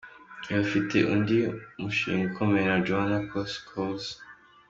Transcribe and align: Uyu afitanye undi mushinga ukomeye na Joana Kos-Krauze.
Uyu 0.47 0.59
afitanye 0.65 1.05
undi 1.13 1.37
mushinga 1.81 2.23
ukomeye 2.29 2.63
na 2.67 2.77
Joana 2.85 3.17
Kos-Krauze. 3.29 4.11